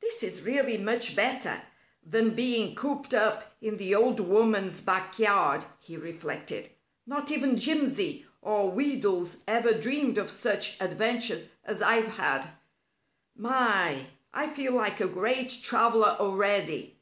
"This 0.00 0.22
is 0.22 0.40
really 0.40 0.78
much 0.78 1.14
better 1.14 1.60
than 2.02 2.34
being 2.34 2.74
cooped 2.74 3.12
up 3.12 3.54
in 3.60 3.76
the 3.76 3.94
old 3.94 4.18
woman's 4.18 4.80
backyard," 4.80 5.66
he 5.78 5.98
reflected. 5.98 6.70
"Not 7.04 7.30
even 7.30 7.58
Jimsy 7.58 8.24
or 8.40 8.72
Wheedles 8.72 9.42
ever 9.46 9.74
dreamed 9.74 10.16
of 10.16 10.30
such 10.30 10.80
adventures 10.80 11.48
as 11.62 11.82
I've 11.82 12.16
had. 12.16 12.50
My! 13.36 14.06
I 14.32 14.46
feel 14.46 14.72
like 14.72 14.98
a 14.98 15.06
great 15.06 15.58
traveler 15.60 16.16
already." 16.18 16.96